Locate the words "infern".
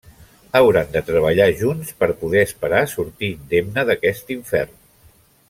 4.39-4.75